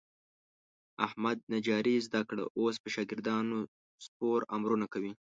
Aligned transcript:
احمد 1.05 1.37
نجاري 1.53 1.95
زده 2.07 2.21
کړه. 2.29 2.43
اوس 2.59 2.75
په 2.83 2.89
شاګردانو 2.95 3.59
سپور 4.05 4.39
امرونه 4.55 4.85
کوي. 4.93 5.11